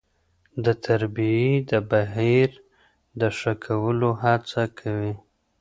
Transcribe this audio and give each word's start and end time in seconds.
د 0.65 0.67
تربيې 0.85 1.47
د 1.69 1.71
بهیر 1.89 2.49
د 3.19 3.21
ښه 3.37 3.53
کولو 3.65 4.09
هڅه 4.23 4.63
کوي. 4.79 5.13